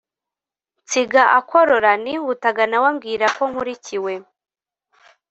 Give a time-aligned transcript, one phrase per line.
[0.83, 4.13] nsiga akorora nihutaga nawe ambwirako nkurikiwe